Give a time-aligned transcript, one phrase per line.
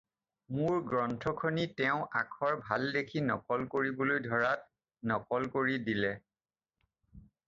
[0.59, 4.65] মােৰ গ্ৰন্থখনি তেওঁ আখৰ ভাল দেখি নকল কৰিবলৈ ধৰাত
[5.13, 6.11] নকল কৰি দিলে।